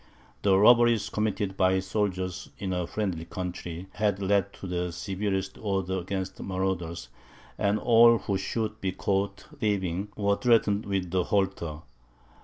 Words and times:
The 0.41 0.57
robberies 0.57 1.09
committed 1.09 1.55
by 1.55 1.75
the 1.75 1.81
soldiers 1.83 2.49
in 2.57 2.73
a 2.73 2.87
friendly 2.87 3.23
country, 3.25 3.85
had 3.93 4.19
led 4.19 4.51
to 4.53 4.65
the 4.65 4.91
severest 4.91 5.59
orders 5.61 6.01
against 6.01 6.39
marauders; 6.41 7.09
and 7.55 7.77
all 7.77 8.17
who 8.17 8.35
should 8.35 8.81
be 8.81 8.93
caught 8.93 9.45
thieving, 9.59 10.07
were 10.17 10.37
threatened 10.37 10.87
with 10.87 11.11
the 11.11 11.25
halter. 11.25 11.81